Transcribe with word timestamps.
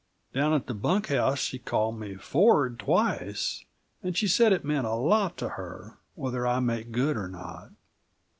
Down 0.33 0.51
at 0.53 0.65
the 0.65 0.73
bunk 0.73 1.09
house 1.09 1.37
she 1.37 1.59
called 1.59 1.99
me 1.99 2.15
Ford 2.15 2.79
twice 2.79 3.63
and 4.01 4.17
she 4.17 4.27
said 4.27 4.51
it 4.51 4.65
meant 4.65 4.87
a 4.87 4.95
lot 4.95 5.37
to 5.37 5.49
her, 5.49 5.99
whether 6.15 6.47
I 6.47 6.59
make 6.59 6.91
good 6.91 7.15
or 7.15 7.27
not. 7.27 7.69